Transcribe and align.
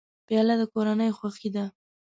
پیاله 0.27 0.55
د 0.59 0.63
کورنۍ 0.73 1.09
خوښي 1.17 1.49
ده. 1.55 1.65